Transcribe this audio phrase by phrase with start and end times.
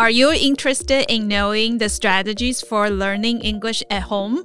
[0.00, 4.44] Are you interested in knowing the strategies for learning English at home?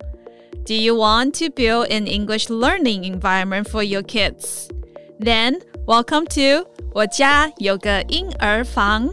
[0.63, 4.70] Do you want to build an English learning environment for your kids?
[5.20, 9.09] Then welcome to 我家有个英儿房。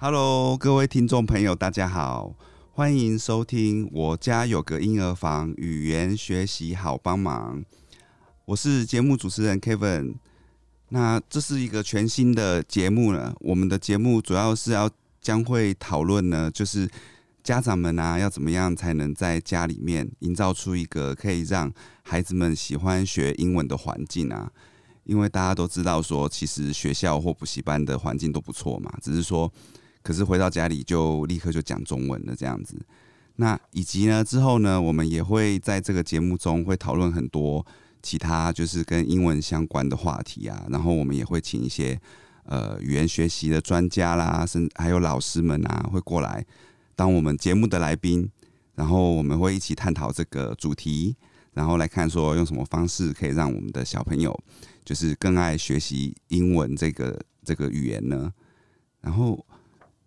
[0.00, 2.32] Hello，各位听众朋友，大家好，
[2.70, 7.64] 欢迎收听我家有个婴儿房语言学习好帮忙。
[8.44, 10.14] 我是节目主持人 Kevin。
[10.90, 14.88] 那这是一个全新的节目了，我们的节目主要是要
[15.20, 16.88] 将会讨论呢，就是
[17.42, 21.72] 家长们啊，要怎么样才能在家里面营造出一个可以让
[22.04, 24.52] 孩子们喜欢学英文的环境啊。
[25.02, 29.52] 因为大家都知道说，其实学校或补习班的环境都不错嘛，只是说。
[30.08, 32.80] 可是回到家里就立刻就讲中文了，这样子。
[33.36, 37.66] 那以及呢，之后呢，我们也会在这个节目中会讨论很多
[38.02, 40.64] 其他就是跟英文相关的话题啊。
[40.70, 42.00] 然后我们也会请一些
[42.44, 46.42] 呃语言学习的专家啦，甚至还有老师们啊，会过来
[46.96, 48.30] 当我们节目的来宾。
[48.76, 51.14] 然后我们会一起探讨这个主题，
[51.52, 54.34] 然后来看说用什么方式可以让我们的小朋友
[54.86, 58.32] 就是更爱学习英文这个这个语言呢？
[59.02, 59.44] 然后。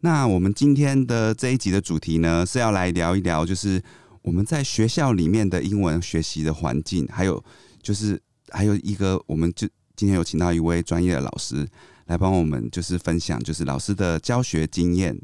[0.04, 3.80] 那我们今天的这一集的主题呢，是要来聊一聊，就是
[4.24, 7.44] 我们在学校里面的英文学习的环境，还有
[7.84, 11.68] 就是还有一个，我们就今天有请到一位专业的老师
[12.08, 15.16] 来帮我们，就是分享，就是老师的教学经验。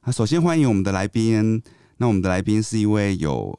[0.00, 1.62] 啊，首先欢迎我们的来宾，
[1.98, 3.54] 那我们的来宾是一位有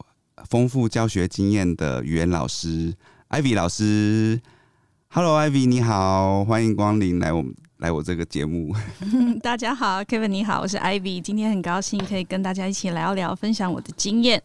[0.49, 2.95] 丰富教学经验的语言老师
[3.29, 4.41] ，Ivy 老师。
[5.09, 7.53] Hello，Ivy，你好，欢迎光临来我们。
[7.79, 8.75] 来我这个节目，
[9.41, 14.41] 大家好，Kevin 你好，我是 Ivy，今天很高兴可以跟大家一起聊聊，分享我的经验。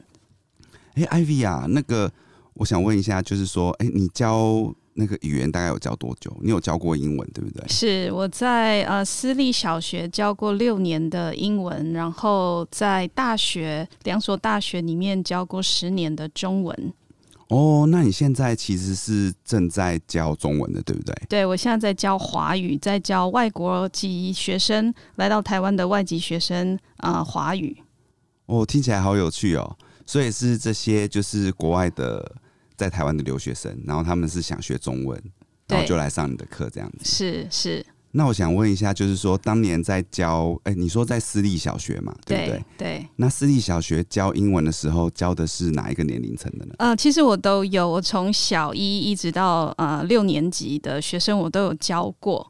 [0.95, 2.09] 哎，Ivy 啊，那个
[2.53, 6.33] 我想问一下，就是说，哎，你教那个语言大概有教多久？
[6.43, 7.67] 你有教过英文对不对？
[7.67, 16.93] 是我在呃私立小学教过六年的英文，然后在大学两所大学里面教过十年的中文。
[17.49, 21.15] 哦，那你现在其实是正在教中文的，对不对？
[21.28, 27.77] 对，我现在在教华语，在教外国籍学生来到台湾的外籍学生啊，呃，华语。
[28.47, 29.77] 哦，听起来好有趣哦！
[30.06, 32.34] 所以是这些就是国外的
[32.77, 35.22] 在台湾的留学生，然后他们是想学中文，
[35.69, 37.05] 然后就来上你的课这样子。
[37.05, 37.84] 是是。
[38.16, 42.64] 那我想问一下，就是说当年在教，哎、欸，你说在私立小学嘛，对不对？
[42.78, 43.08] 对。
[43.16, 46.75] 那私立小学教英文的时候，教的是哪一个年龄层的呢？
[46.78, 52.48] 呃，其实我都有，我从小一一直到呃六年级的学生，我都有教过。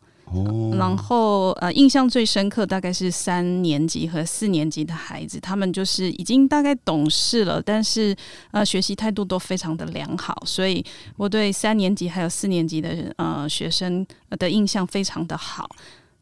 [0.77, 8.15] 然后呃，印象最深刻大概是三年级和四年级的孩子，他们就是已经大概懂事了，但是
[8.51, 10.85] 呃，学习态度都非常的良好，所以
[11.17, 15.69] 我对三年级还有四年级的呃学生的印象非常的好。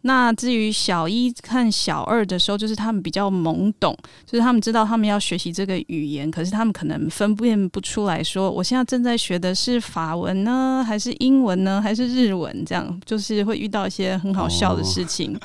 [0.02, 3.96] 那至于小一看小二的时候，就是他们比较懵懂，
[4.26, 12.64] 就是他们知道他们要学习这个语言，可是他们可能分辨不出来说，我现在正在学的是法文呢，还是英文呢，还是日文？
[12.64, 15.36] 这样就是会遇到一些很好笑的事情。
[15.36, 15.40] 哦、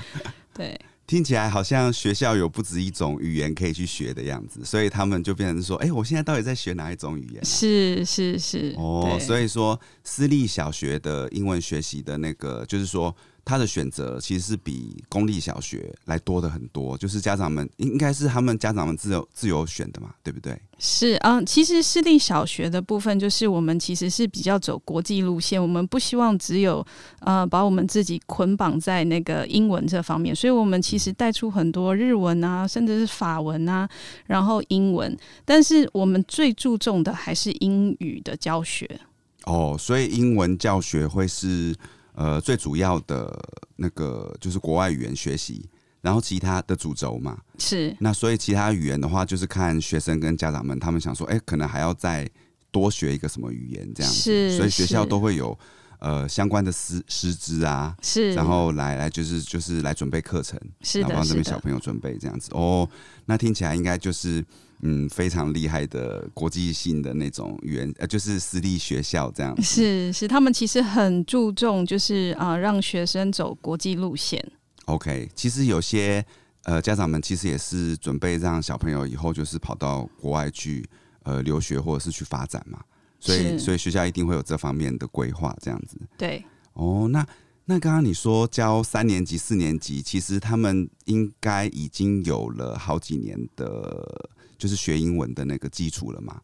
[0.56, 7.46] 对，听起来好像学校有不止一种语言可以去学的样子，所以他们就变成说，哎、欸，我现在到底在学哪一种语言、啊？
[7.46, 8.74] 是是是。
[8.76, 13.16] 哦，所以说私立小学的英文学习的那个，就是说。
[13.48, 20.60] 他的选择其实是比公立小学来多的很多，就是家长们应该是他们家长们自由自由选的嘛，对不对？
[20.80, 26.86] 是嗯，其实私立小学的部分就是我们其实是比较走国际路线，我们不希望只有
[27.22, 33.88] 呃把我们自己捆绑在那个英文这方面，所以我们其实带出很多日文啊，甚至是法文啊，
[34.26, 39.00] 然后英文，但是我们最注重的还是英语的教学。
[39.46, 41.74] 哦，所以英文教学会是。
[42.18, 43.32] 呃，最主要的
[43.76, 45.70] 那个就是国外语言学习，
[46.02, 47.96] 然后其他的主轴嘛，是。
[48.00, 52.28] 那所以其他语言的话，就是看学生跟家长们他们想说，哎、欸，可能还要再
[52.72, 54.18] 多学一个什么语言这样子。
[54.18, 54.58] 是。
[54.58, 55.56] 所以学校都会有
[56.00, 58.34] 呃相关的师师资啊，是。
[58.34, 62.50] 然后来来就是就是来准备课程，是的，然后帮这边小朋友准备这样子。
[62.54, 62.90] 哦，
[63.26, 64.44] 那听起来应该就是。
[64.82, 69.62] 嗯，非常厉害的国际性的那种语言，呃，就是私立学校这样子。
[69.62, 74.44] 是是，他们其实很注重，就是啊、呃，让学生走国际路线。
[74.86, 76.24] OK，其实有些
[76.64, 80.88] 呃家长们其实也是准备让小朋友以后就是跑到国外去
[81.24, 82.80] 呃留学或者是去发展嘛，
[83.20, 86.00] 所以所以学校一定会有这方面的规划这样子。
[86.18, 86.44] 对。
[86.74, 87.26] 哦，那
[87.66, 96.42] 那刚刚你说教三年级、四年级，其实他们应该已经有了好几年的，就是学英文的那个基础了嘛？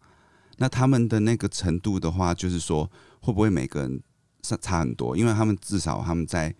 [0.58, 2.90] 那他们的那个程度的话，就是说
[3.20, 4.02] 会不会每个人
[4.42, 5.18] 差差很多？
[5.18, 6.54] 因为他们至少他们在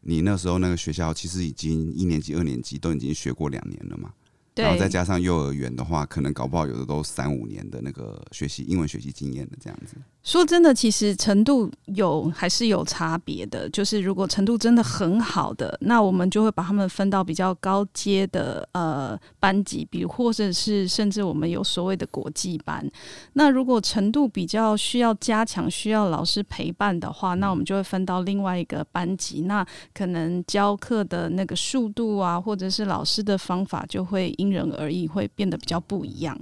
[0.00, 4.12] 你那时候那个学校，其实已经一年级、二年级都已经学过两年了嘛。
[4.54, 9.94] 然后再加上幼儿园的话，可能搞不好有的都三五年的那个学习英文学习经验的这样子。
[10.28, 13.66] 说真的，其实程度有还是有差别的。
[13.70, 22.86] 就是如果程度真的很好的，那我们就会把他们分到比较高阶的呃班级，比如或者是甚至我们有所谓的国际班。
[23.32, 29.40] 那如果程度比较需要加强、需要老师陪伴的话，那我们就会分到另外一个班级。
[29.46, 36.38] 那可能教课的那个速度啊，或者是老师的方法，就会因人而异，会变得比较不一样。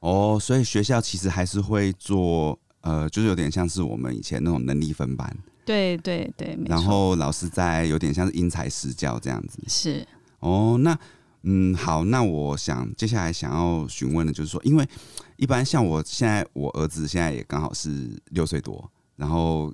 [0.00, 2.58] 哦，所以学校其实还是会做。
[2.82, 9.58] 呃，就是有点像是我们以前那种能力分班，对对对，然后老师在有点像是因材施教这样子。
[9.68, 10.06] 是
[10.38, 10.98] 哦，那
[11.42, 14.88] 嗯，好，那我想接下来想要询问的就是说，因为
[15.36, 19.72] 一般像我现在，我儿子现在也刚好是六岁多，然后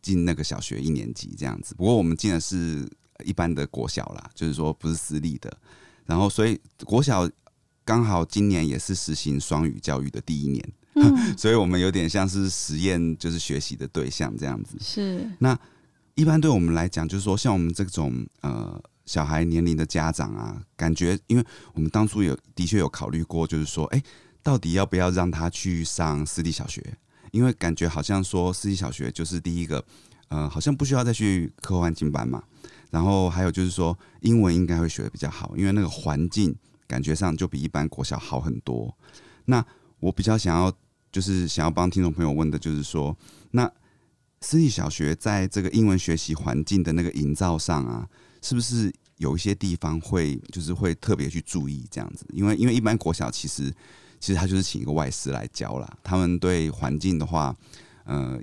[0.00, 1.74] 进那个小学一年级这样子。
[1.74, 2.88] 不过我们进的是
[3.24, 5.52] 一般的国小啦，就是说不是私立的。
[6.06, 7.28] 然后所以国小
[7.84, 10.72] 刚好今年也是实行双语教育的第一年。
[11.00, 14.76] 嗯、 所以，我们有点像是实验，就是学习的对象这样子。
[14.80, 15.28] 是。
[15.38, 15.58] 那
[16.14, 24.04] 一般对我们来讲，就是说，像我们这种呃小孩年龄的家长啊，感觉，因为我们当初有的确有考虑过，就是说，哎、欸，
[24.42, 26.82] 到底要不要让他去上私立小学？
[27.32, 29.84] 因为感觉好像说私立小学就是第一个，
[30.28, 32.42] 呃，好像不需要再去课后安亲班嘛。
[32.90, 36.52] 然后还有就是说，英文应该会学的比较好，因为那个环境
[36.88, 38.92] 感觉上就比一般国小好很多。
[39.44, 39.64] 那
[40.00, 40.72] 我比较想要，
[41.10, 43.16] 就是想要帮听众朋友问的，就是说，
[43.50, 43.70] 那
[44.40, 48.08] 私立小学在这个英文学习环境的那个营造上啊，
[48.42, 52.24] 是不是有一些地方会，就是会特别去注意这样子？
[52.32, 53.70] 因为，因为一般国小其实，
[54.18, 57.54] 其实他就是请一个外师来教啦，他们对环境的话，
[58.04, 58.40] 呃，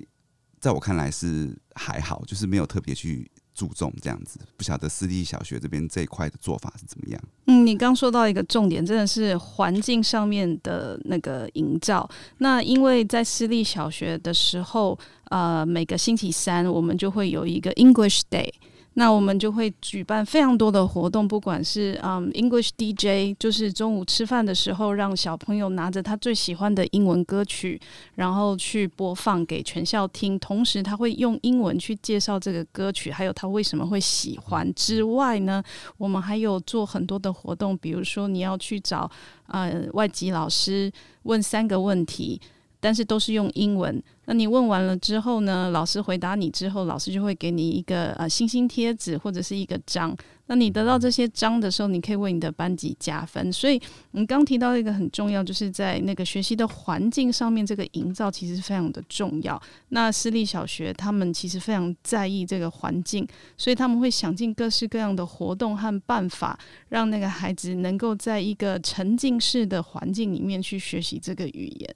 [0.60, 3.30] 在我看来是还好，就是没有特别去。
[3.58, 7.20] 注重这样子，不晓得私立小学这边这一块的做法是怎么样？
[7.48, 12.08] 嗯，你刚说到一个重点，真的是环境上面的那个营造。
[12.38, 14.98] 那因为在私立小学的时候，
[15.32, 18.52] 呃，每个星期三我们就会有一个 English Day。
[19.00, 27.80] 那我们就会举办非常多的活动，不管是嗯、English DJ，就是中午吃饭的时候，让小朋友拿着他最喜欢的英文歌曲，
[28.16, 30.40] 然后去播放给全校听。
[30.40, 34.74] 同时，他会用英文去介绍这个歌曲，还有他为什么会喜欢。
[34.74, 35.62] 之外呢，
[36.00, 39.08] 我们还有做很多的活动，比如说你要去找
[39.50, 40.92] 呃外籍老师
[41.22, 42.42] 问三个问题。
[42.80, 44.02] 但是都是用英文。
[44.26, 45.70] 那你问完了之后呢？
[45.72, 50.16] 老师回答你之后，老师就会给你一个呃星星贴纸或者是一个章。
[50.48, 53.52] 那你得到这些章的时候，你可以为你的班级加分。
[53.52, 53.82] 所以
[54.12, 59.62] 你刚提到一个很重要，就是在那个学习的环境上面，这个营造其实非常的重要。
[59.90, 63.26] 那私立小学他们其实非常在意这个环境，
[63.58, 66.60] 所以他们会想尽各式各样的活动和办法，
[66.90, 71.96] 让那个孩子能够在一个沉浸式的环境里面去学习这个语言。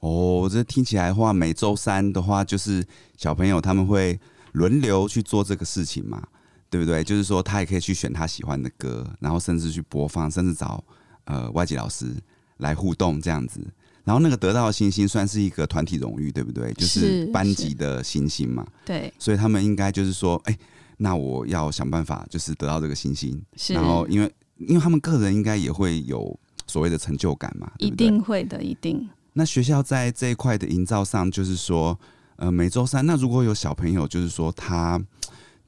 [0.00, 2.84] 哦，这听起来的话，每周三的话，就是
[3.16, 4.18] 小朋友他们会
[4.52, 6.22] 轮流去做这个事情嘛，
[6.68, 7.04] 对不对？
[7.04, 10.82] 就是说，他也可以去选他喜欢的歌，然后甚至去播放，甚至找
[11.24, 12.14] 呃外籍老师
[12.58, 13.60] 来互动这样子。
[14.02, 16.72] 然后那个得到的星星算是一个团体荣誉，对不对？
[16.72, 18.66] 就是班级的星星嘛。
[18.86, 19.12] 对。
[19.18, 20.58] 所以他们应该就是说，哎，
[20.96, 23.40] 那我要想办法，就是得到这个星星。
[23.56, 23.74] 是。
[23.74, 26.34] 然后，因为因为他们个人应该也会有
[26.66, 28.06] 所谓的成就感嘛，对不对？
[28.06, 29.08] 一定会的，一定。
[29.34, 31.98] 那学校在这一块的营造上，就是说，
[32.36, 35.00] 呃，每周三，那如果有小朋友，就是说他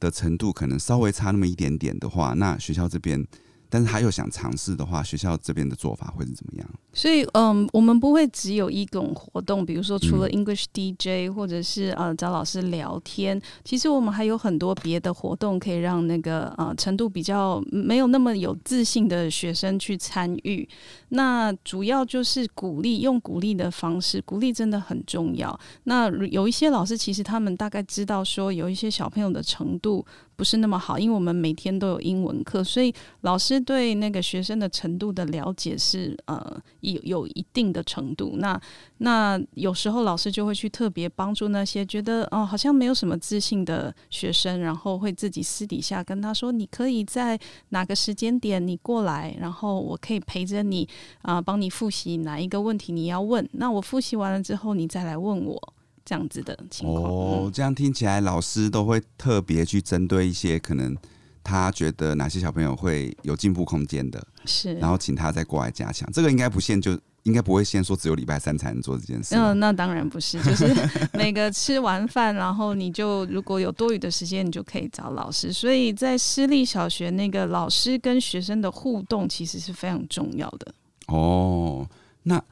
[0.01, 3.27] 的程度可能稍微差那么一点点的话，那学校这边。
[3.73, 6.69] 但是他又想尝试的话，学校这边的做法会是怎么样？
[6.93, 20.69] 所以，嗯，我们不会只有一种活动，比如说除了 English DJ 或者是呃找老师聊天，其实我们还有很多别的活动可以让那个呃程度比较没有那么有自信的学生去参与。
[21.09, 25.59] 那主要就是鼓励，用鼓励的方式，鼓励真的很重要。
[25.85, 30.05] 那有一些老师其实他们大概知道说，有一些小朋友的程度。
[30.37, 38.35] 不是那么好，因为我们每天都有英文课，所以老师对那个学生的程度的了解是呃有有一定的程度。
[38.39, 38.61] 那
[38.99, 50.89] 那有时候老师就会去特别帮助那些觉得哦好像没有什么自信的学生，然后会自己私底下跟他说：“你可以在哪个时间点你过来，然后我可以陪着你
[51.23, 53.49] 啊，帮你复习哪一个问题你要问。
[53.53, 55.61] 那我复习完了之后，你再来问我。”
[56.05, 57.03] 这样子的情况。
[57.03, 60.97] 哦，这样听起来，老师都会特别去针对一些可能
[61.43, 66.11] 他觉得哪些小朋友会有进步空间的，是，然后请他再过来加强。
[66.13, 66.99] 这个应该不限就。
[67.25, 69.37] 应该不会先说只有礼拜三才能做这件事。
[69.37, 70.75] 嗯，那当然不是，就是
[71.15, 75.53] 每个吃完饭，然后你就如果有多余的时间，你就可以找老师。
[75.53, 80.75] 所以在私立小学，那个老师跟学生的互动其实是非常重要的。
[81.07, 81.89] 哦，
[82.25, 82.43] 那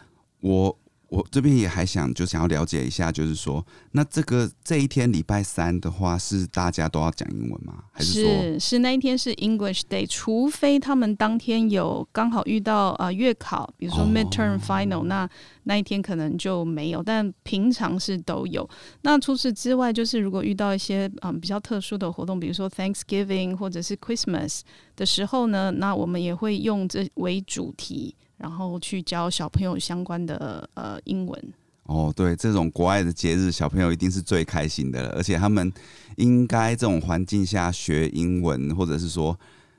[0.41, 0.79] 我。
[1.11, 7.83] 我这边也还想就想要了解一下，就是说，那这个这一天礼拜三的话，是大家都要讲英文吗？
[7.91, 15.29] 还是说是是那一天是 English Day，除非他们当天有刚好遇到呃月考，比如说 Midterm Final，、哦、那
[15.65, 18.71] 那一天可能就没有，但平常是都有。
[19.03, 24.61] 那除此之外，就是如果遇到一些嗯、呃、比较特殊的活动，比如说 Thanksgiving 或者是 Christmas
[24.95, 28.15] 的时候呢，那我们也会用这为主题。
[28.41, 31.53] 然后去教小朋友相关的呃英文。
[31.85, 35.09] 哦，对，这种国外的节日，小朋友一定是最开心的了。
[35.11, 35.73] 而且他们
[36.17, 39.39] 应该这种环境下学英文，或者是说，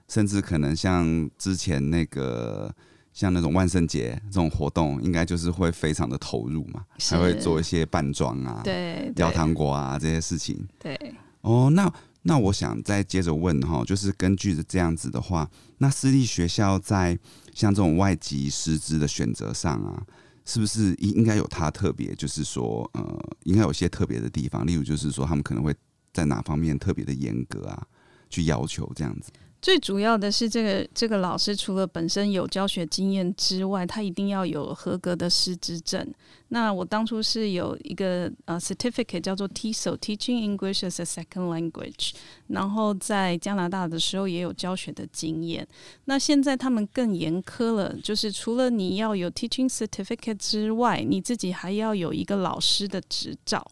[0.09, 2.69] 甚至可能像之前那个
[3.13, 10.67] 像那种万圣节这种活动，应该就是会非常的投入嘛，还会做一些扮装啊，对，叼糖果啊这些事情。
[10.77, 10.99] 对。
[11.41, 11.91] 哦，那
[12.23, 17.17] 那我想再接着问哈，就是根据这样子的话，那私立学校在
[17.53, 20.05] 像这种外籍师资的选择上啊，
[20.45, 22.15] 是不是应应该有他特别？
[22.15, 25.75] 就是说，呃，应该有些特别的地方，例如就是说，他们可能会
[26.13, 27.87] 在哪方面特别的严格啊，
[28.29, 29.31] 去要求这样子。
[29.61, 36.11] 最主要的是，这个这个老师除了本身有教学经验之外，他一定要有合格的师资证。
[36.47, 42.13] 那我当初是有一个呃 certificate 叫做 TESOL，Teaching English as a Second Language。
[42.47, 45.65] 然后在加拿大的时候也有教学的经验。
[46.05, 53.65] 那现在他们更严苛了，就是除了你要有 Teaching Certificate 之外，你自己还要有一个老师的执照。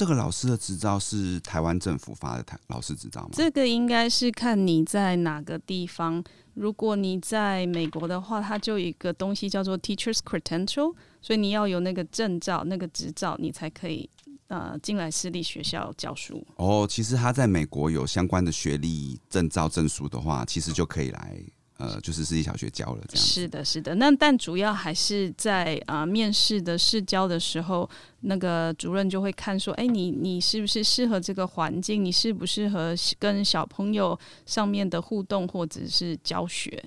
[0.00, 3.28] 哦，这个老师的执照是台湾政府发的台老师执照吗？
[3.32, 6.24] 这个应该是看你在哪个地方。
[6.54, 14.08] 如果你在美国的话，它就有一个东西叫做 Teachers Credential，所以你要有那个证照、那个执照，你才可以
[14.48, 16.42] 呃进来私立学校教书。
[16.56, 21.38] 哦，其实他在美国有相关的学历证照证书的话，其实就可以来。
[21.80, 23.24] 呃，就是私立小学教了这样。
[23.24, 23.94] 是的，是的。
[23.94, 27.88] 那但主要还是在啊、呃、面试的试教的时候，
[28.20, 32.04] 那个主任就会看说，哎，你你是不是适合这个环境？
[32.04, 36.84] 你适不适合跟小朋友上面的互动或者是教学？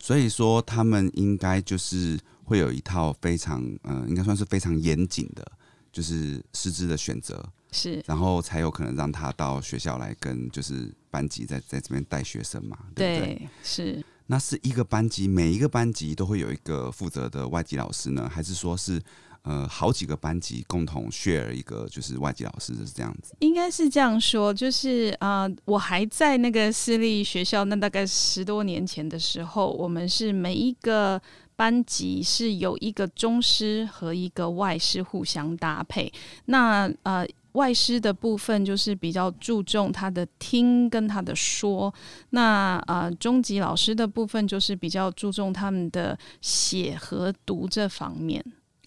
[0.00, 5.46] 所以说，他们应该就是会有一套非常嗯、呃，应该算是非常严谨的，
[5.92, 7.44] 就是师资的选择。
[7.70, 13.34] 是，然后才有可能让他到学校来跟就是班级在在这边带学生嘛，对不对？
[13.34, 14.04] 对，是。
[14.30, 19.00] 那是一个班级，每一个班级都会有一个负责的外籍老师呢，还是说是
[19.40, 23.34] 呃好几个班级共同 share 一个就是外籍老师，是这样子？
[23.38, 31.18] 应该是这样说，就是啊、呃，我还在那个私立学校，那大概十多年前的时候，我们是每一个
[31.56, 36.12] 班级是有一个中师和一个外师互相搭配，
[36.44, 37.26] 那呃。
[37.58, 41.92] 外师的部分就是比较注重他的听跟他的说，
[42.30, 48.42] 那呃中级老师的部分就是比较注重他们的写和读这方面。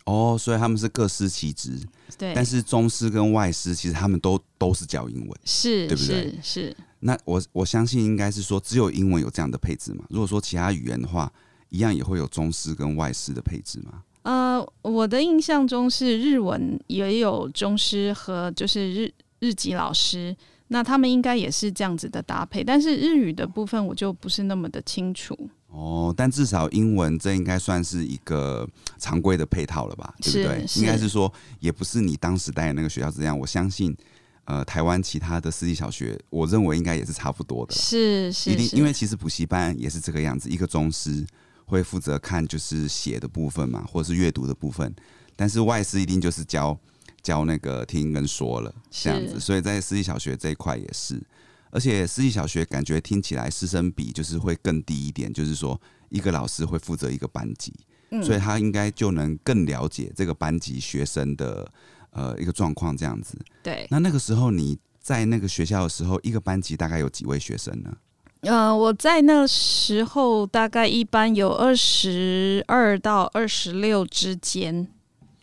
[0.05, 1.79] 哦，所以他们是各司其职。
[2.17, 6.31] 对，但是中师跟外师其实他们都都是教英文，是，对不对？
[6.41, 6.69] 是。
[6.69, 10.05] 是，那我我相信应该是说只有英文有这样的配置嘛？
[10.09, 11.31] 如果说其他语言的话，
[11.69, 14.01] 一样也会有中师跟外师的配置吗？
[14.23, 20.35] 呃，我的印象中是日文也有中师和就是日日籍老师，
[20.67, 22.63] 那他们应该也是这样子的搭配。
[22.63, 25.35] 但是日语的部分我就不是那么的清楚。
[25.69, 28.67] 哦，但至少英文这应该算是一个
[28.99, 30.13] 常规的配套了吧？
[30.21, 30.65] 对不对？
[30.75, 33.39] 应该是说，也不是你当时待的那个学校这样。
[33.39, 33.95] 我相信，
[34.43, 37.73] 呃，台湾其他的私立小学，我认为应该也是差不多的。
[37.73, 41.25] 是是，一定，因为其实补习班也是这个样子，一个中师。
[41.71, 44.93] 会负责看就是写的部分嘛，或者是阅读的部分，
[45.37, 46.77] 但是外师一定就是教
[47.23, 51.23] 教那个听跟说了这样子，所以在私立小学这一块也是，
[51.69, 57.73] 而且私立小学感觉听起来师生比就是会更低一点，就是说一个老师会负责一个班级，
[58.09, 61.71] 嗯，所以他应该就能更了解这个班级学生的
[62.09, 63.39] 呃一个状况这样子。
[63.63, 67.95] 对，那那个时候你在那个学校的时候，一个班级大概有几位学生呢？
[68.41, 74.87] 呃，我在那时候大概一般有二十二到二十六之间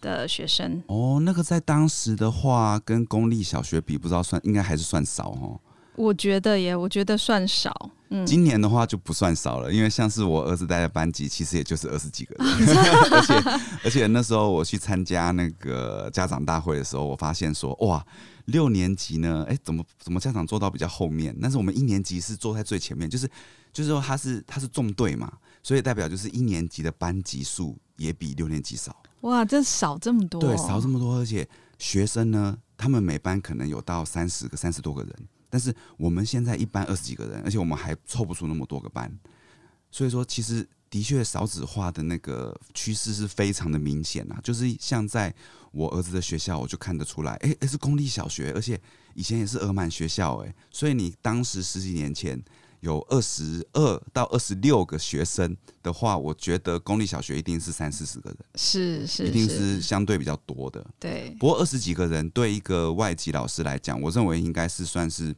[0.00, 0.82] 的学生。
[0.88, 5.60] 哦，那个在当时的话，跟公立小学比，不知道算应该还是算少哦。
[5.94, 7.90] 我觉得耶，我觉得算少。
[8.10, 12.46] 嗯，今年的话就不算少了，因为像是我儿子带的班级，其实也就是二十几个人，
[13.12, 18.04] 而且而且那时候我去参加那个家长大会的时候，我发现说哇，
[18.46, 21.36] 六年级呢，哎、欸，怎么怎么家长坐到比较后面？
[21.40, 23.28] 但是我们一年级是坐在最前面，就是
[23.72, 25.30] 就是说他是他是纵队嘛，
[25.62, 28.96] 所以代表就是一年级的班级数也比六年级少。
[29.22, 31.46] 哇，这少这么多，对，少这么多，而且
[31.78, 35.14] 学生呢，他们每班可能有到三十个、三十多个人。
[35.50, 39.10] 但是我们现在一班二十几个人，而且我们还凑不出那么多个班，
[39.90, 44.40] 所以说其实的确少子化的那个趋势是非常的明显啊。
[44.42, 45.34] 就是像在
[45.72, 48.80] 我儿子的学校，我就看得出来，哎、欸，是公立小学，而且
[49.14, 52.42] 以前也是额满学校，哎，所以你当时十几年前。
[52.80, 60.84] 有二十二到二十六个学生的话，我觉得公立小学一定是三四十个人，是是，一定是相对比较多的。
[60.98, 65.34] 对，不过二十几个人对一个外籍老师来讲，我认为应该是算是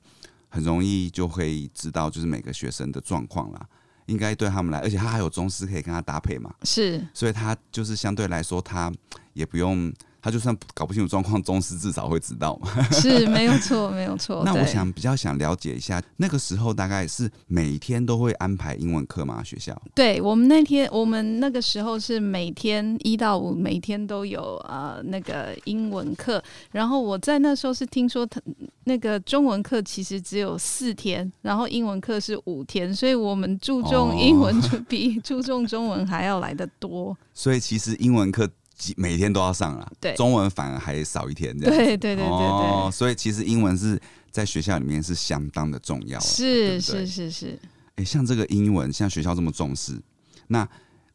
[0.48, 3.66] 很容易就会知道，就是每个学生的状况啦。
[4.06, 8.92] 应该对他们来，而且他还有中师可以跟他搭配嘛，是，所以他就是相对来说，他
[9.32, 9.92] 也不用。
[10.22, 12.82] 他就算搞不清楚状况，宗师至少会知道嘛。
[12.90, 14.42] 是没有错，没有错。
[14.46, 19.42] 那我想比较想了解一下，那个时候大概是每天都会安排英文课吗？
[19.42, 19.80] 学校？
[19.94, 26.42] 对，我们那天，我们那个时候是每天一到五，每天都有呃那个英文课。
[26.70, 28.40] 然后我在那时候是听说，他
[28.84, 37.16] 那个中文课其实只有四天，然后英文课是五天，所以我们注重英文就比注重中文还要来得多。
[37.32, 38.48] 所以其实英文课。
[38.96, 41.76] 每天都要上了，对，中文反而还少一天这样。
[41.76, 46.18] 对对对对对，哦，所以其实英文是在学校里面是相当的重要。
[46.20, 47.58] 是是是是。
[47.96, 50.00] 哎，像这个英文，像学校这么重视，
[50.46, 50.66] 那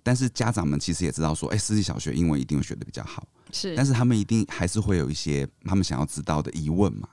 [0.03, 3.27] 但是家长们其实也知道说，哎，私立小学英文一定会学的比较好。
[3.51, 7.07] 是，但是他们一定还是会有一些他们想要知道的疑问嘛，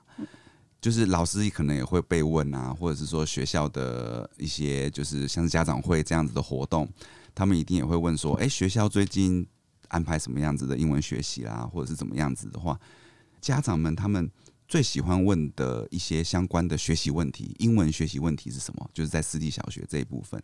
[0.80, 6.86] 就是老师可能也会被问啊，或者是说学校的一些就是像是家长会这样子的活动，
[7.34, 9.46] 他们一定也会问说，哎，学校最近。
[9.92, 12.76] 安排什么样子的英文学习啦，或者是怎么样子的话，
[13.40, 14.28] 家长们他们
[14.66, 18.90] 最喜欢问的一些相关的学习问题，英文学习问题是什么？
[18.92, 20.42] 就是在私立小学这一部分。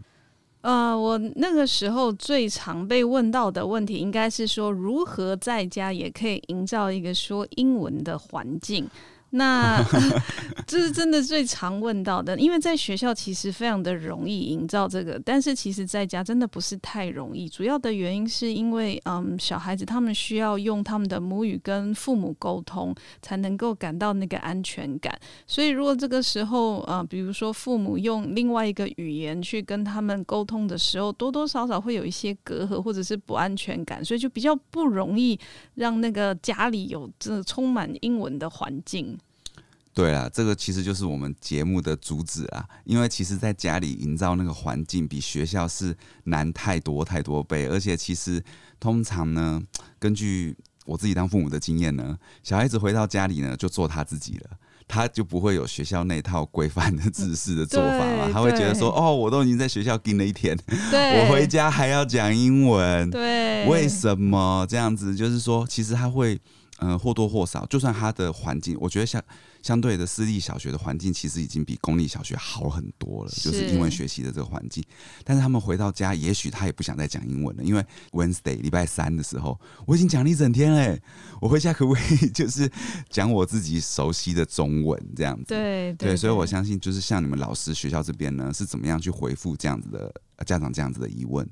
[0.60, 8.88] 呃，我那个时候最常被问到的问题，应该是说如何在家也可以营造一个说英文的环境。
[9.32, 9.82] 那
[10.66, 17.46] 这是真的最常问到的，因为在学校其实非常的容易营造这个，但是其实在家真的不是太容易。
[17.46, 25.14] 主要的原因是因为，嗯，小孩子他们需要用他们的母语跟父母沟通，才能够感到那个安全感。
[25.46, 35.38] 所以如果这个时候，呃，比如说父母用另外一个语言去跟他们沟通的时候，多多少少会有一些隔阂或者是不安全感，所以就比较不容易
[35.74, 39.17] 让那个家里有这充满英文的环境。
[39.98, 42.64] 对啊，这个其实就是我们节目的主旨啊。
[42.84, 47.66] 因为其实，在家里营造那个环境，比学校是难太多太多倍。
[47.66, 48.40] 而且，其实
[48.78, 49.60] 通常呢，
[49.98, 50.56] 根据
[50.86, 54.50] 我自己当父母的经验呢，小孩子回到家里呢，就做他自己了，
[54.86, 58.30] 他就不会有学校那套规范的制式的做法了。
[58.32, 60.56] 他会觉得说：“哦，我都已经在学校盯了一天，
[60.92, 66.40] 我回家还要讲英文，对，为什么这样子？”就是说，其实他会，
[66.78, 69.22] 嗯、呃，或多或少，就算他的环境，我觉得相。
[69.60, 74.82] 相对的私立小学的环境其实已经比公立小学好很多了，就是英文学习的这个环境。
[75.24, 81.02] 但是他们回到家，也许他也不想再讲英文了，因为 Wednesday 礼拜三的时候，我已经讲了一整天嘞，
[81.40, 82.70] 我回家可不可以 就是
[83.10, 85.46] 讲我自己熟悉的中文这样子？
[85.48, 90.14] 对对，对，所以我相信就是像你们老师学校这边呢，是怎么样去回复这样子的
[90.46, 91.46] 家长这样子的疑问？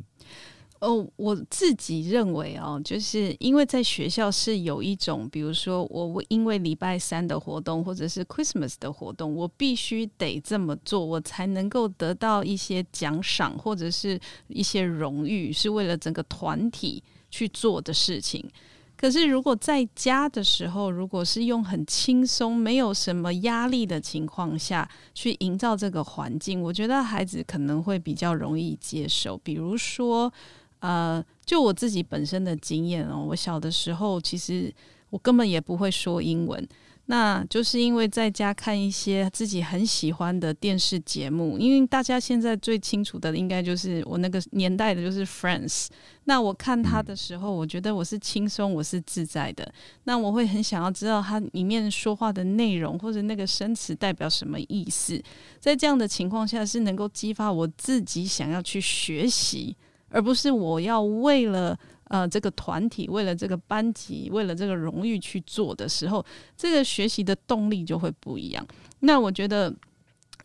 [0.87, 18.49] 哦，我自己认为哦，就是因为在学校是有一种，比如说我因为礼拜三的活动或者是 Christmas 的活动，我必须得这么做，我才能够得到一些奖赏或者是一些荣誉，是为了整个团体去做的事情。
[18.96, 29.37] 可是如果在家的时候，如果是用很轻松、没有什么压力的情况下去营造这个环境，我觉得孩子可能会比较容易接受。
[29.38, 30.33] 比如说。
[30.81, 34.73] 呃，就我自己本身的经验哦，我小的时候其实
[35.11, 36.69] 我根本也不会说英文，
[37.07, 45.87] 那就是因为在家看一些自己很喜欢的电视节目，因为大家现在最清楚的应该就是我那个年代的就是 Friends。
[46.25, 49.73] 那我看他的时候，我觉得我是轻松，我是自在的。
[50.05, 55.23] 那我会很想要知道他里面说话的内容或者那个生词代表什么意思，
[55.61, 59.77] 在这样的情况下是能够激发我自己想要去学习。
[60.09, 66.25] 而不是我要为了呃这个团体，为了这个班级，为了这个荣誉去做的时候，
[66.57, 68.66] 这个学习的动力就会不一样。
[69.01, 69.75] 那我觉得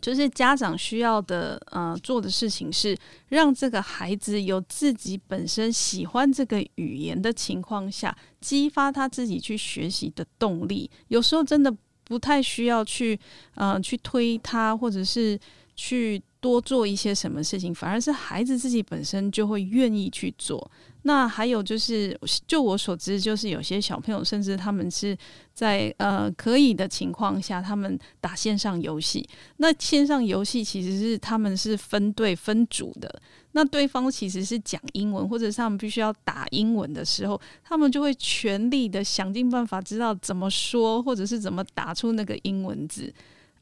[0.01, 2.97] 就是家长需要的，呃，做的事情是
[3.27, 10.89] 让这个孩子有自己本身喜欢这个语言的情况下，激发他自己去学习的动力。
[11.09, 11.71] 有时候真的
[12.03, 13.17] 不太需要去，
[13.53, 15.39] 呃，去推他，或者是
[15.75, 20.69] 去多做一些什么事情，反而是孩子自己本身就会愿意去做。
[21.03, 25.17] 那还有就是，就我所知，就是有些小朋友，甚至他们是
[25.53, 29.27] 在呃可以的情况下，他们打线上游戏。
[29.57, 33.21] 那线上游戏其实是他们是分队分组的，
[33.53, 43.11] 那对方其实是讲英文，或者是他们必须要打英文的时候，他们就会全力的想尽办法知道怎么说，或者是怎么打出那个英文字。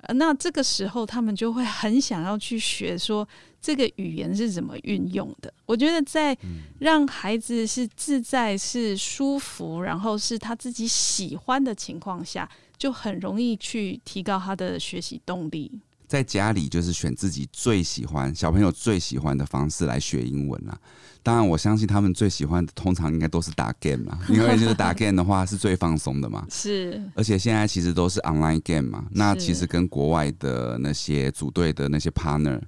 [0.01, 3.27] 呃，那这个时候他们就会很想要去学说。
[3.61, 5.53] 这个语言是怎么运用的？
[5.65, 6.33] 我觉得在
[6.79, 15.69] 让孩子是自在、是舒服，然后是他自己喜欢的情况下，就很容易去提高他的学习动力。
[16.09, 20.77] 在家里就是选自己最喜欢、小朋友最喜欢的方式来学英文啦。
[21.21, 26.45] 当然，我相信他们最喜欢的通常应该都是打 game 嘛，因为就是打 game 的话是最放松的嘛。
[26.49, 32.59] 是，而且现在其实都是 online game 嘛，那其实跟国外的那些组队的那些 partner。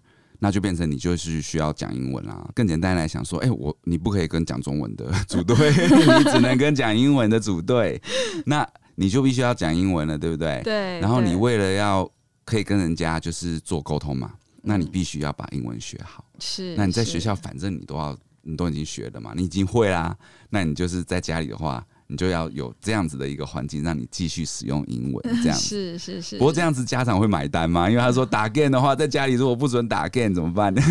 [0.43, 2.49] 那就变成你就是需要讲英文啦。
[2.56, 8.01] 更简单来讲说，哎、欸，我你不可以跟讲中文的组队， 你只能跟讲英文的组队。
[8.43, 10.60] 那你就必须要讲英文了，对不对？
[10.63, 10.99] 对。
[10.99, 12.12] 然后你为了要
[12.52, 16.26] 可以跟人家就是做沟通嘛，那你必须要把英文学好。
[16.40, 16.76] 是。
[16.76, 20.18] 那你在学校反正你都要，你都已经学了嘛，你已经会啦。
[20.50, 21.86] 那你就是在家里的话。
[22.12, 26.38] 你就要有这样子的一个环境，让你继续使用英文， 这样子是是是。
[26.38, 27.89] 不过这样子家长会买单吗？
[27.89, 30.82] 因为他说打 game 的话，在家里如果不准打 game 怎么办呢？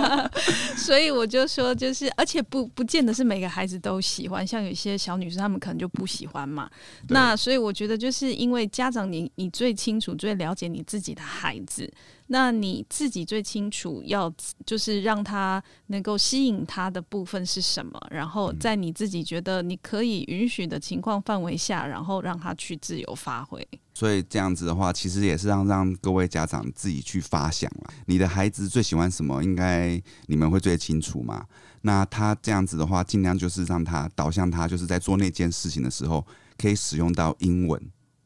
[0.74, 6.70] 所以我就说，就是而且不不见得是每个孩子都喜欢，像有些小女生她们可能就不喜欢嘛。
[7.08, 11.92] 那所以我觉得，就是因为家长你你最清楚、最了解你自己的孩子。
[12.34, 14.28] 那你自己最清楚，要
[14.66, 23.64] 就是让他能够吸引他的部分是什么，然后在你自己觉得你可以允许的情况范围下，然后让他去自由发挥。
[23.94, 27.94] 所以这样子的话，其实也是让让各位家长自己去发想了。
[28.06, 31.46] 你的孩子最喜欢什么，应该你们会最清楚嘛。
[31.82, 36.26] 那他这样子的话，尽量就是让他导向他，就是在做那件事情的时候，
[36.58, 37.80] 可以使用到英文，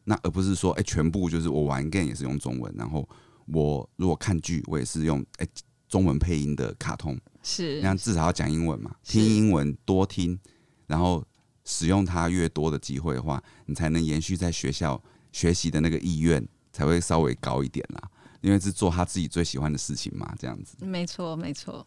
[0.04, 3.06] 那而不是说，哎，全部就是我玩 game 也是用中文，然后。
[3.52, 5.48] 我如果看剧，我也是用诶、欸、
[5.88, 10.38] 中文配音的卡通，是，那至少要讲英文嘛，听英文多听，
[10.86, 11.24] 然后
[11.64, 18.10] 使用它越多的机会的话，你才能延续在学校学习的那个意愿才会稍微高一点啦，
[18.42, 20.76] 因为是做他自己最喜欢的事情嘛，这样子。
[20.84, 21.84] 没错，没错。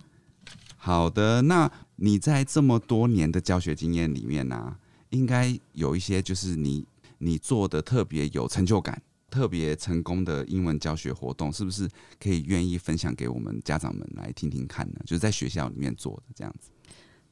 [0.77, 4.79] 好的，那你在这么多年的教学经验里面呢、啊，
[5.11, 6.87] 应该有一些就是你
[7.19, 8.99] 你做的特别有成就感。
[9.31, 11.89] 特别成功的英文教学活动，是不是
[12.19, 14.99] 可以愿意分享给我们家长们来听听看呢？
[15.05, 16.69] 就是在学校里面做的这样子。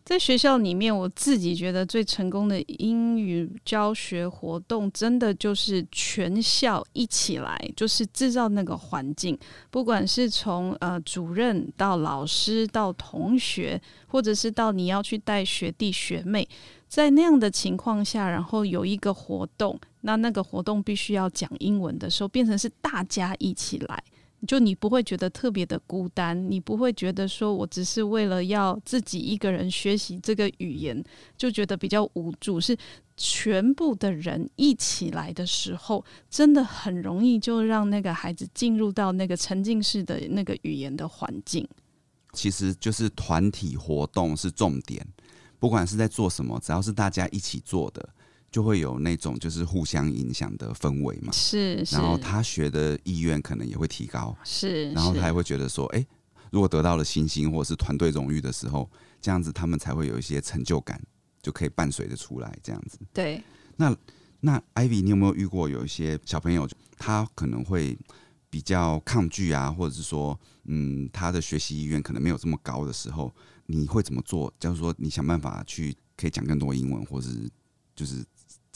[0.05, 9.37] 在学校里面，我自己觉得最成功的英语教学活动，真的就是全校一起来，就是制造那个环境。
[9.69, 16.47] 不管是从呃主任到老师到同学，或者是到你要去带学弟学妹。
[16.87, 24.03] 在那样的情况下，然后有一个活动，那那个活动必须要讲英文的时候，变成是大家一起来，
[24.47, 31.03] 就你不会觉得特别的孤单，你不会觉得说我只是为了要自己一个人学习这个语言，
[31.37, 32.59] 就觉得比较无助。
[32.61, 32.77] 是
[33.17, 41.67] 全部的人一起来的时候，真的很容易就让那个孩子进入到那个沉浸式的那个语言的环境。
[42.31, 45.05] 其实就是团体活动是重点。
[45.59, 48.07] 不管是在做什么，只要是大家一起做的，
[48.51, 51.31] 就会有那种就是互相影响的氛围嘛。
[51.31, 51.95] 是，是。
[51.95, 54.35] 然后他学的意愿可能也会提高。
[54.43, 54.91] 是。
[54.91, 56.05] 然后他也会觉得说，哎，
[56.51, 58.89] 如果得到了星星或者是团队荣誉的时候，
[59.21, 61.01] 这样子他们才会有一些成就感，
[61.41, 62.99] 就可以伴随着出来这样子。
[63.13, 63.43] 对。
[63.75, 63.95] 那
[64.39, 67.97] 那 Ivy，你有没有遇过有一些小朋友，他可能会
[68.49, 73.33] 比较抗拒啊，或者是说，嗯，他的学习意愿可能没有这么高的时候？
[73.71, 74.51] 你会怎么做？
[74.59, 77.47] 就是说，你想办法去可以讲更多英文，或是
[77.95, 78.25] 就是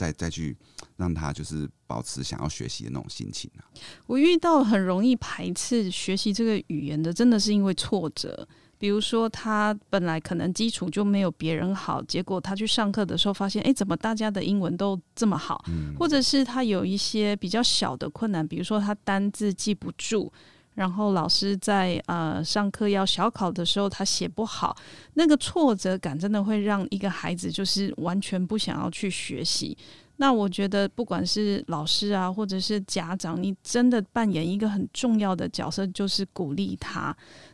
[0.04, 0.56] 再再去
[0.98, 3.64] 让他就是保持想要学习的那种心情啊。
[4.06, 8.46] 我遇到很容易排斥学习这个语言的，真的是因为挫折。
[8.78, 15.64] 比如说，他本来可能基础就没有别人好，结果他去上课的时候发现，哎，怎么大家的英文都这么好？
[15.70, 15.96] 嗯。
[15.98, 20.30] 或者是他有一些比较小的困难，比如说他单字记不住。
[20.76, 24.76] 然后老师在呃上课要小考的时候，他写不好，
[25.14, 29.78] 那个挫折感真的会让一个孩子就是完全不想要去学习。
[30.24, 37.14] 那我觉得，不管是老师啊，或者是家长，你真的扮演一个很重要的角色，就是鼓励他。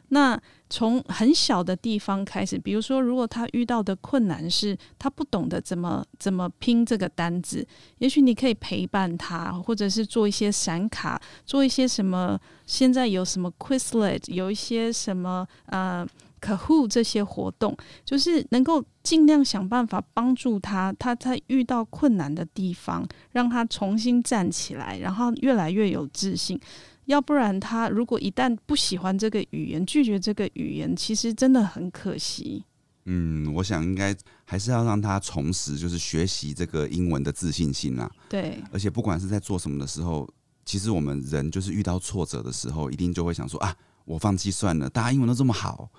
[0.09, 12.39] 那从很小的地方开始，比如说，如果他遇到的困难是他不懂得怎么怎么拼这个单字，也许你可以陪伴他，或者是做一些闪卡，做一些什么。
[12.67, 16.07] 现在有什么 Quizlet，有一些什么呃
[16.39, 26.59] Kahoot 这些活动，就是能够尽量想办法帮助他，他在遇到困难的地方，让他重新站起来，然后越来越有自信。
[27.05, 32.63] 要不然，他如果一旦不喜欢这个语言，拒绝这个语言，其实真的很可惜。
[33.05, 38.07] 嗯，我想应该还是要让他重拾，就是学习这个英文的自信心啦。
[38.29, 40.29] 对，而且不管是在做什么的时候，
[40.63, 43.75] 其实我们人就是遇到挫折的时候，一定就会想说啊，
[44.05, 44.87] 我放弃算了。
[44.87, 45.89] 大家英文都这么好，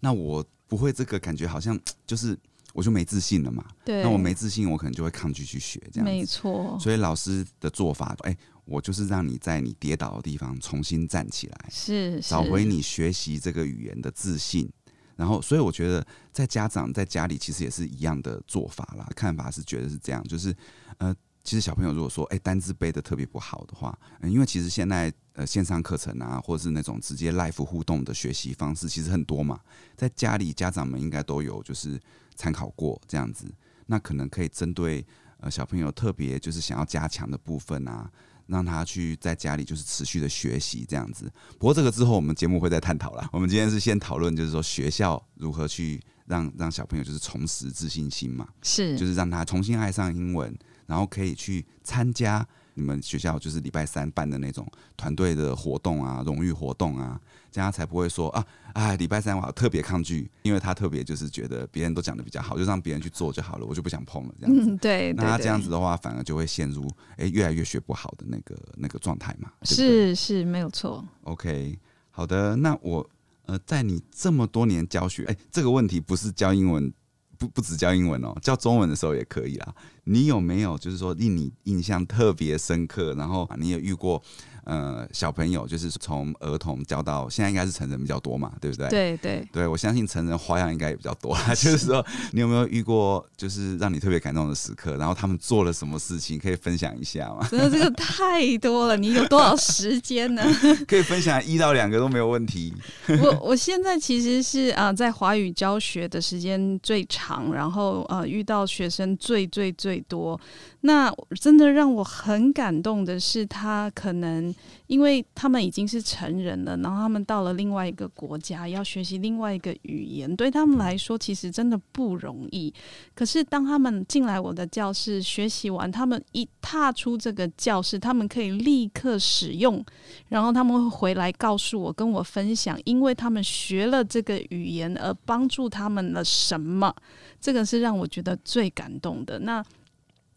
[0.00, 2.38] 那我不会这个，感觉好像 就是
[2.72, 3.64] 我就没自信了嘛。
[3.84, 6.04] 对，那我没自信，我可能就会抗拒去学这样。
[6.04, 6.78] 没错。
[6.80, 8.36] 所以老师的做法，哎。
[8.70, 14.70] 我就是让你在你跌倒的地方重新站起来，是，是找回你学习这个语言的自信。
[15.16, 19.08] 然后，所以我觉得在家长在家里其实也是一样的做法啦。
[19.16, 20.54] 看法是觉得是这样，就是
[20.98, 21.16] 呃，
[21.48, 29.58] 其实小朋友如果说哎单字背的特别不好的话，嗯，因为其实现在呃线上课程啊，或者是那种直接 live 互动的学习方式其实很多嘛，
[29.96, 31.98] 在家里家长们应该都有就是
[32.36, 33.46] 参考过这样子，
[33.86, 35.02] 那可能可以针对
[35.40, 38.10] 呃小朋友特别就是想要加强的部分啊。
[38.48, 41.30] 让他去在家里就是持续的学习这样子。
[41.58, 43.28] 不过这个之后我们节目会再探讨啦。
[43.30, 50.58] 我们今天是先讨论，就是说学校如何去让让小朋友就是重拾自信心嘛，是，就是让他重新爱上英文，
[50.88, 57.20] 然后可以去参加你们学校就是礼拜三办的那种团队的活动啊、荣誉活动啊。
[57.50, 64.70] 这样才不会说啊，哎，礼拜三我特别抗拒，因为他特别就是觉得别人都讲的比较好，就让别人去做就好了，我就不想碰了这样子。
[64.70, 69.50] 嗯，对，那他这样子的话，反而就会陷入哎越来越学不好的那个那个状态嘛。
[69.62, 71.02] 是是，没有错。
[71.22, 71.78] OK，
[72.10, 73.08] 好的，那我
[73.46, 76.92] 呃，在你这么多年教学，哎，这个问题不是教英文，
[77.38, 79.74] 不不止教英文哦，教中文的时候也可以啦。
[80.08, 84.22] 你有没有就是说令你印象特别深刻，然后你也遇过？
[84.64, 88.86] 呃，小朋友就是从儿童教到现在，应该是成人比较多嘛，对不对？
[88.90, 91.34] 对对对，我相信成人花样应该也比较多。
[91.54, 94.94] 就是说，你有没有遇过就是让你特别感动的时刻？
[94.98, 97.48] 然后他们做了什么事情，可以分享一下吗？
[97.50, 100.42] 真的这个太多了，你有多少时间呢？
[100.86, 102.74] 可以分享一到两个都没有问题。
[103.22, 110.38] 我我现在其实是啊、呃，在华语教学的时间最长，然后呃，遇到学生最最最多。
[110.82, 114.54] 那真的让我很感动的是，他可能
[114.86, 122.72] 因为他们已经是成人了，然后他们到了另外一个国家，要学习另外一个语言，对他们来说其实真的不容易。
[123.14, 129.84] 可是当他们进来我的教室学习完，他们一踏出这个教室，他们可以立刻使用，
[130.28, 136.94] 然后他们会回来告诉我，跟我分享，因为他们学了这个语言而帮助他们了什么，
[137.40, 139.40] 这个是让我觉得最感动的。
[139.40, 139.64] 那。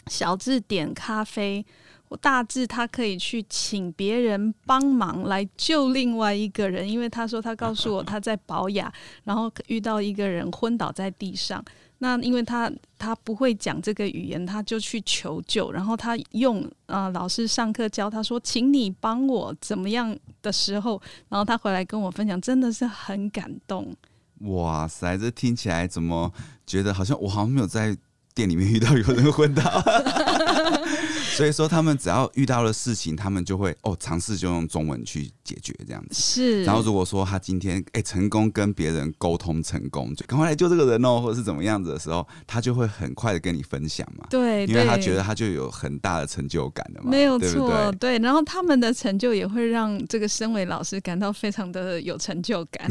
[0.08, 1.66] 小智点咖啡，
[2.10, 8.92] 我大致他可以去请别人帮忙来救另外一个人，因为他说他告诉我他在保雅，
[9.24, 11.64] 然后遇到一个人昏倒在地上，
[12.00, 23.96] 那因为他他不会讲这个语言，他就去求救，然后他用啊、老师上课教他说，请你帮我怎么样的时候，然后他回来跟我分享，真的是很感动。
[24.40, 26.34] 哇塞，这听起来怎么
[26.66, 27.96] 觉得好像我好像没有在。
[28.34, 29.63] 店里面遇到有人昏倒，
[31.36, 36.13] 所以说他们只要遇到了事情，他们就会哦尝试就用中文去解决这样子。
[36.13, 44.26] 是，然后如果说他今天哎、欸、成功跟别人沟通成功，就赶快来救这个人哦，或者是怎么样子的时候，他就会很快的跟你分享嘛。
[44.30, 47.10] 对，因为他觉得他就有很大的成就感的嘛。
[47.10, 48.20] 没有错，对，对。
[48.20, 52.89] 然后他们的成就也会让这个身为老师感到非常的有成就感，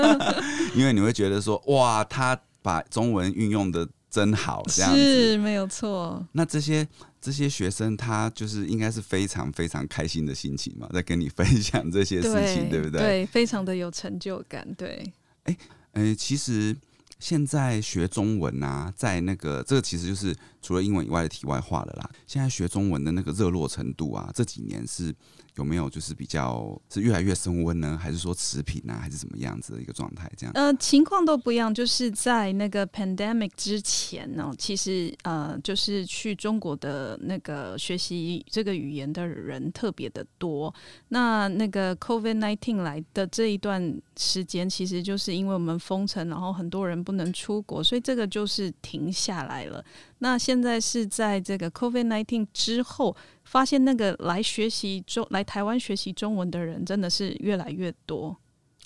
[0.74, 3.88] 因为你会觉得说哇，他把中文运用的。
[4.10, 6.26] 真好，这样子是没有错。
[6.32, 6.86] 那这些
[7.20, 13.00] 这些学生，他就是应该是非常非常开心的心情嘛，在跟你分享这些事情，对，对不对？
[13.00, 14.66] 对，非常的有成就感。
[14.76, 15.12] 对，
[15.44, 15.56] 哎，
[15.92, 16.76] 呃，其实
[17.20, 22.10] 现在学中文啊，在那个这个其实就是除了英文以外的题外话了啦。
[22.26, 25.14] 现在学中文的那个热络程度啊，这几年是。
[25.56, 30.30] 有没有就是比较是越来越升温呢，还是说持平啊，还是怎么样子的一个状态？
[30.34, 31.74] 这样呃，情况都不一样。
[31.74, 40.72] 就是在那个 pandemic 之前呢，其实呃，就是去中国的那个学习这个语言的人特别的多。
[41.08, 49.84] 那那个 COVID nineteen 来的这一段时间，其实就是因为我们封城，然后很多人不能出国，所以这个就是停下来了。
[50.20, 58.36] 那现在是在这个 COVID-19 之后，发现那个来学习中来台湾学习中文的人真的是越来越多。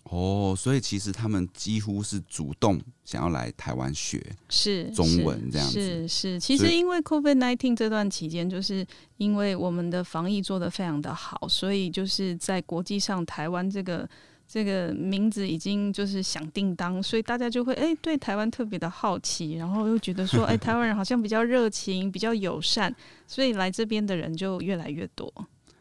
[0.05, 5.73] 哦，所以其实他们几乎是主动想要来台湾学是中文这样子。
[5.73, 14.07] 是是，是，其实因为 COVID nineteen 这段期间，就是因为我们的防疫做得非常的好，所以就是在国际上台湾这个
[14.55, 22.95] 这个名字已经就是响叮当，所以大家就会哎对台湾特别的好奇，然后又觉得说哎台湾人好像比较热情、比较友善，
[23.27, 25.29] 所以来这边的人就越来越多。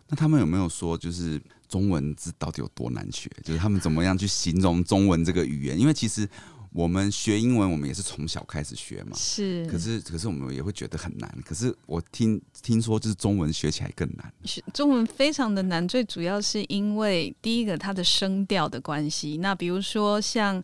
[0.07, 1.39] 那他们有没有说就是？
[1.69, 3.27] 中文字到底有多难学？
[3.43, 5.79] 就是他们怎么样去形容中文这个语言？
[5.79, 6.27] 因为其实
[6.73, 9.15] 我们学英文，我们也是从小开始学嘛。
[9.15, 9.65] 是。
[9.67, 11.31] 可是，可是我们也会觉得很难。
[11.45, 14.33] 可是我听听说，就是中文学起来更难。
[14.73, 19.37] 中文非常的难，最主要是因为第一个它的声调的关系。
[19.37, 20.57] 那比如说像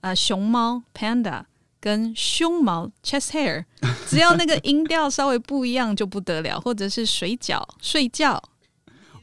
[0.00, 1.44] 啊、呃、熊猫 panda
[1.80, 3.64] 跟胸毛 chest hair，
[4.08, 8.42] 只要那个音调稍微不一样就不得了，或者是水饺睡觉。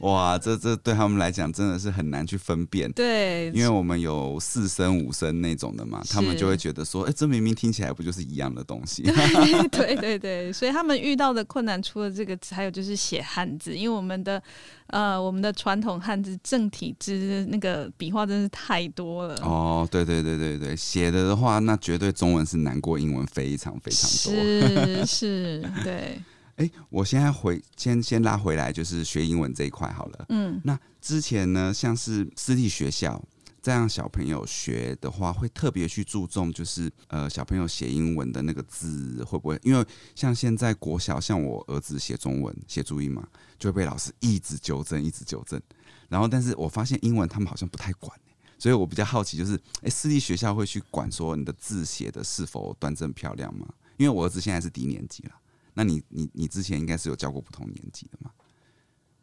[0.02, 2.90] 哇，这这对他们来讲真的是很难去分辨。
[2.92, 9.02] 对，因为我们有四声五声那种的嘛，他们就会觉得说，哎，这明明听起来不就是一样的东西？
[9.70, 14.42] 对对对对，所以他们遇到的困难除了这个，还有就是写汉字，因为我们的
[14.88, 19.36] 呃我们的传统汉字正体字那个笔画真是太多了。
[19.42, 24.42] 哦，对对对对对，写的的话，那绝对中文是难过英文非常非常多。
[24.42, 26.20] 是是，对。
[26.56, 30.26] 哎，我现在回先先拉回来，就是学英文这一块好了。
[30.28, 33.22] 嗯，那之前呢，像是私立学校
[33.62, 39.58] 这样小朋友学的话，会特别去注重，就是呃小朋友写英文的那个字会不会？
[39.62, 39.84] 因为
[40.14, 43.26] 像现在国小，像我儿子写中文写注音嘛，
[43.58, 45.60] 就会被老师一直纠正，一直纠正。
[46.08, 48.14] 然后，但是我发现英文他们好像不太管，
[48.58, 53.66] 所以我比较好奇，就是哎，私立学校会去管说你的字写的是否端正漂亮吗？
[53.96, 55.32] 因为我儿子现在是低年级了。
[55.74, 58.30] 那你你你之前应该是有教过不同年级的吗？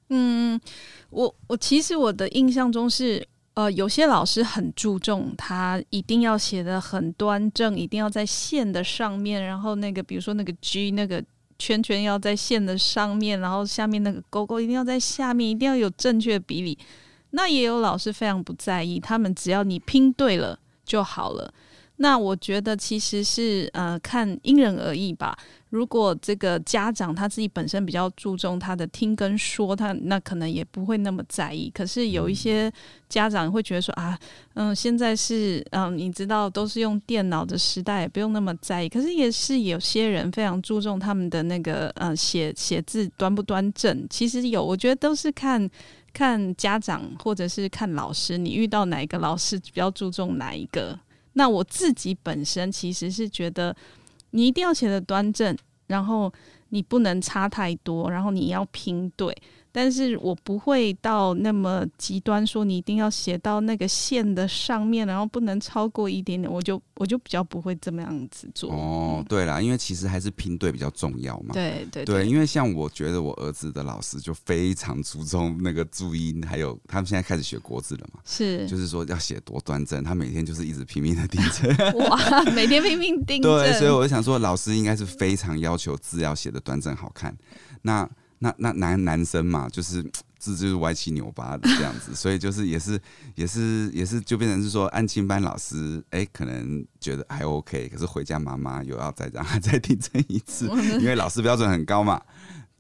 [0.10, 0.60] 嗯，
[1.12, 11.24] 我我其实我的印象中是，呃，有些老师很注重他一定要写的很端正，一定要在线的上面，然后那个比如说那个 G 那个
[11.60, 16.78] 圈圈要在线的上面，然后下面那个勾勾一定要在下面，一定要有正确的比例。
[17.32, 21.54] 那也有老师非常不在意，他们只要你拼对了就好了。
[22.02, 25.38] 那我觉得其实是呃看因人而异吧。
[25.70, 31.70] 如果这个家长他自己本身比较注重他的听跟说，他那可能也不会那么在意。
[31.72, 32.72] 可是有一些
[33.10, 34.18] 家长会觉得说啊，
[34.54, 38.88] 嗯，现在是嗯，你知道都是用电脑的时代，也不用那么在意。
[38.88, 44.08] 可是也是有些人非常注重他们的那个呃写写字端不端正。
[44.10, 45.70] 其实有，我觉得都是看
[46.14, 50.98] 看家长或者是看老师，你遇到哪一个老师比较注重哪一个。
[51.34, 53.76] 那我自己本身其实是觉得，
[54.32, 56.32] 你一定要写的端正，然后
[56.70, 59.36] 你不能差太多，然后你要拼对。
[59.72, 68.72] 但是我不会到那么极端，说你一定要写到那个线的上面，然后不能超过一点点，我就我就比较不会这么样子做。
[68.72, 71.54] 哦，对啦，因为其实还是拼对比较重要嘛。
[71.54, 81.70] 对对对，因为像我觉得我儿子的老师就非常注重那个注音，还有他们现在开始学国字了嘛，是，就是说要写多端正，他每天就是一直拼命的订正。
[82.06, 83.52] 哇，每天拼命订正。
[83.52, 87.36] 对，所以我就想说，老师应该是非常要求字要写的端正好看。
[87.82, 90.02] 那那那男男生嘛，就是
[90.38, 93.00] 字就是歪七扭八的这样子， 所以就是也是
[93.36, 100.68] 也是也是就变成是说，安亲班老师哎、欸，可能觉得还 OK，可是回家妈妈又要再让他再订正一次，
[101.00, 102.22] 因为老师标准很高嘛。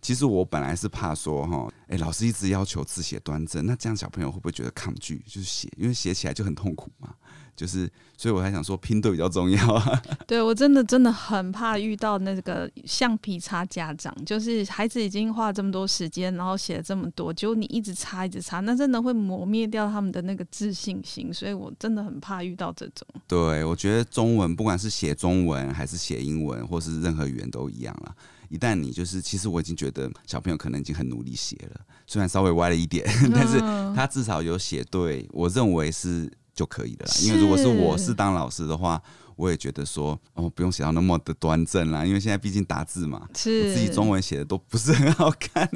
[0.02, 5.22] 其实我本来是怕说哈，哎、欸，老师一直要求字写端正，那这样小朋友会不会觉得抗拒？
[5.28, 7.13] 就是写，因为写起来就很痛苦嘛。
[7.60, 10.02] 就是，所以我还想说拼对比较重要啊。
[10.26, 21.34] 对，我真的真的很怕遇到那个橡皮擦家长，就是孩子已经花这么多时间，然后写了这么多，结果你一直擦一直擦，那真的会磨灭掉他们的那个自信心。
[21.34, 23.06] 所以我真的很怕遇到这种。
[23.28, 28.15] 对，我觉得中文不管是写中文还是写英文，或是任何语言都一样了。
[28.48, 33.60] 一旦你就是，其实我已经觉得小朋友可能已经很努力写了，虽然稍微歪了一点， 但是
[33.93, 36.32] 他至少有写对，我认为是。
[36.60, 39.02] 就可以的啦，因为如果是我是当老师的话，
[39.38, 43.62] 我也觉得说哦，不用写到那么的端正啦，因为现在毕竟打字嘛，是。
[43.69, 45.70] 我自己中文写的都不是很好看，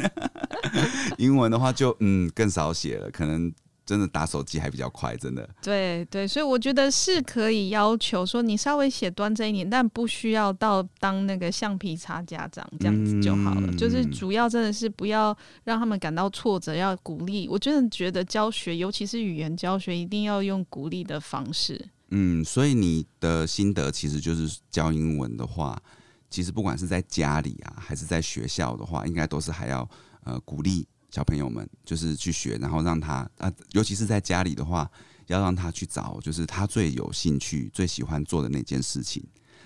[1.17, 3.49] 英文的话就嗯更少写了，可能。
[3.85, 5.47] 真的打手机还比较快，真的。
[5.61, 13.67] 对对，所以我觉得是可以要求说你稍微写端正一点，但不需要到当那个橡皮擦家长这样子就好了。
[13.67, 17.47] 嗯、就是主要真的是不要让他们感到挫折，要鼓励。
[17.47, 21.89] 我真的觉得教学，尤其是语言教学，一定要用鼓励的方式。
[22.09, 25.81] 嗯，所以你的心得其实就是教英文的话，
[26.29, 29.89] 其实不管是在家里啊，还是在学校的话，应该都是还要
[30.23, 34.89] 呃鼓励小朋友们就是去学，然后让他啊，尤其是在家里的话，
[35.27, 39.23] 要让他去找就是他最有兴趣、最喜欢做的那件事情，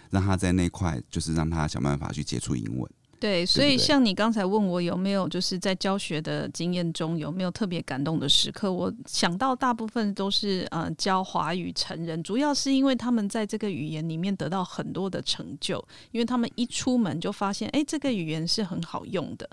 [0.10, 2.92] 让他在那块就是让他想办法去接触英文。
[3.20, 19.50] 对，所以像你刚才问我有没有就是在教学的经验中有没有特别感动的时刻，我想到大部分都是呃教华语成人，主要是因为他们在这个语言里面得到很多的成就，因为他们一出门就发现，哎，这个语言是很好用的。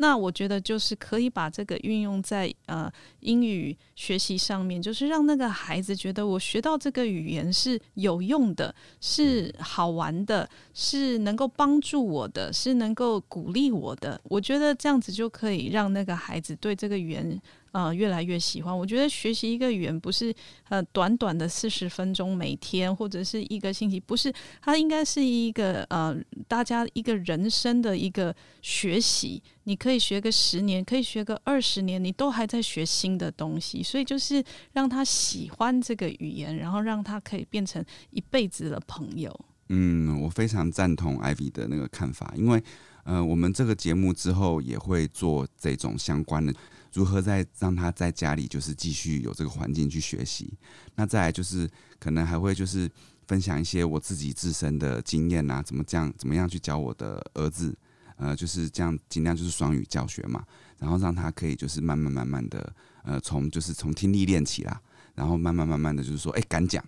[0.00, 2.90] 那我觉得就是可以把这个运用在呃
[3.20, 14.20] 英语学习上面，就是让那个孩子觉得我学到这个语言是有用的，是好玩的，是能够帮助我的，是能够鼓励我的。
[14.24, 17.40] 我觉得这样子就可以让那个孩子对这个语言。
[17.72, 18.76] 呃，越来越喜欢。
[18.76, 20.34] 我觉得学习一个语言不是
[20.68, 26.16] 呃短短的四十分钟每天或者是一个星期，不是，它应该是一个呃
[26.46, 29.42] 大家一个人生的一个学习。
[29.64, 33.82] 你可以学个十年，可以学个二十年，你都还在学新的东西。
[33.82, 34.42] 所以就是
[34.72, 39.38] 让他喜欢这个语言，然后让他可以变成一辈子的朋友。
[39.68, 42.62] 嗯，我非常赞同 Ivy 的那个看法，因为
[43.04, 46.54] 呃，我们这个节目之后也会做这种相关的。
[46.98, 50.52] 如何再让他在家里就是继续有这个环境去学习？
[50.96, 51.70] 那再来就是
[52.00, 52.90] 可能还会就是
[53.28, 57.72] 分享一些我自己自身的经验啊，怎么这样怎么样去教我的儿子，
[58.16, 60.44] 呃，就是这样尽量就是双语教学嘛，
[60.76, 62.74] 然后让他可以就是慢慢慢慢的
[63.04, 64.82] 呃从就是从听力练起啦，
[65.14, 66.84] 然后慢慢慢慢的就是说哎敢讲，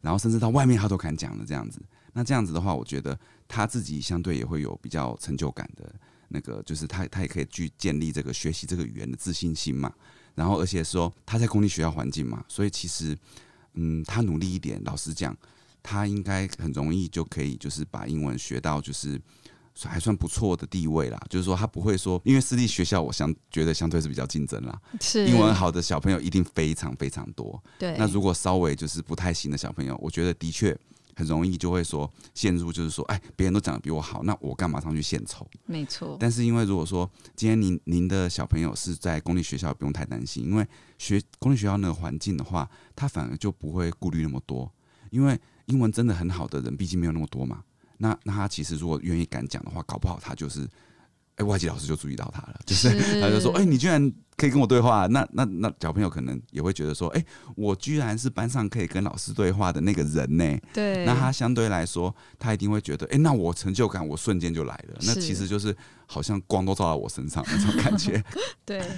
[0.00, 1.80] 然后甚至到外面他都敢讲了这样子。
[2.12, 3.16] 那这样子的话，我觉得
[3.46, 5.94] 他自己相对也会有比较成就感的。
[6.28, 9.92] 那个就是他，他也可以去建立这个学习这个语言的自信心嘛。
[10.34, 13.16] 然后，而且说他在公立学校环境嘛，所以其实，
[13.74, 15.34] 嗯，他努力一点，老实讲，
[15.82, 19.18] 他应该很容易就可以，就是把英文学到就是
[19.84, 21.18] 还算不错的地位啦。
[21.30, 24.78] 就是说，他不会说，因为私立学校，我相觉得相对是比较竞争啦。
[25.00, 27.62] 是英文好的小朋友一定非常非常多。
[27.78, 27.96] 对。
[27.96, 30.76] 那如果稍微就是不太行的小朋友，我觉得的确。
[31.16, 35.44] 很容易就会说陷入，就是说，哎，别人都讲得比我好，那我干嘛上去献丑？
[35.64, 36.16] 没错。
[36.20, 40.64] 但是因为如果说今天您您的小朋友是在公立学校，不用太担心，因为
[40.98, 44.70] 学公立学校那个环境的话，他反而就不会顾虑那么多，
[45.10, 47.64] 因为英文真的很好的人毕竟没有那么多嘛。
[47.98, 50.68] 那那他其实如果愿意敢讲的话，搞不好他就是。
[51.36, 52.88] 哎，外籍老师就注意到他了，就是
[53.20, 57.24] 他就说：“哎，你居然可以跟我对话，那那那小朋友可能也会觉得说：哎，
[57.54, 60.58] 我居然是班上可以跟老师对话的那个人呢。
[60.74, 64.98] 对，那他相对来说，他一定会觉得：哎，那我成就感我瞬间就来了。
[65.02, 65.74] 那其实就是
[66.06, 68.22] 好像光都照到我身上那种感觉。
[68.66, 68.82] 对。”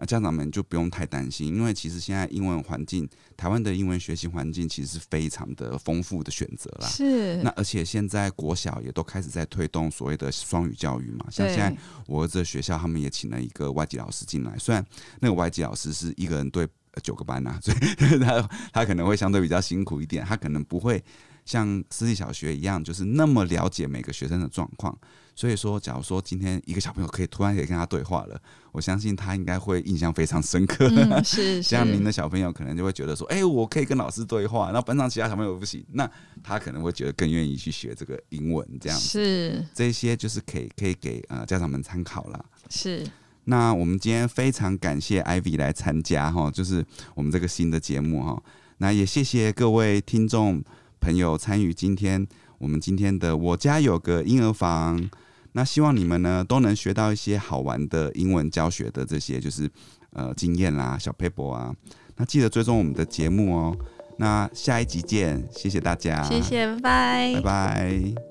[0.00, 6.88] 那家长们就不用太担心，因为其实现在英文环境，台湾的英文学习环境其实是非常的丰富的选择啦。
[6.88, 7.36] 是。
[7.42, 11.76] 那而且现在国小也都开始在推动所谓的双语教育嘛，像现在
[12.06, 14.79] 我儿子的学校，他们也请了一个外籍老师进来，虽然
[15.20, 16.66] 那个外籍老师是一个人对
[17.02, 21.02] 九个班呐、啊， 所以他他可能会相对比较辛苦一点，他可能不会
[21.44, 24.96] 像私立小学一样，就是那么了解每个学生的状况。
[25.36, 28.38] 所以说，假如说今天一个小朋友可以突然可以跟他对话了，
[28.72, 30.86] 我相信他应该会印象非常深刻。
[30.90, 36.10] 嗯、是， 是，像您的小朋友可能就会觉得说，哎、欸，我可以跟老师对话，然后班上其他小朋友不行，那
[36.42, 39.06] 他可能会觉得更愿意去学这个英文这样子。
[39.06, 42.44] 是，这些就是可以可以给呃家长们参考啦。
[42.68, 43.06] 是。
[43.50, 46.86] 那我们今天非常感谢 Ivy 来参加哈，就是
[47.16, 48.40] 我们这个新的节目哈。
[48.78, 50.62] 那也谢谢各位听众
[51.00, 52.24] 朋友参与今天
[52.58, 55.10] 我们今天的我家有个婴儿房。
[55.52, 59.68] 那希望你们呢都能学到一些好玩的英文教学的这些就是
[60.12, 61.74] 呃经验啦，小 paper 啊。
[62.16, 63.76] 那记得追踪我们的节目哦。
[64.18, 68.29] 那下一集见，谢谢大家，谢谢，拜拜，拜拜。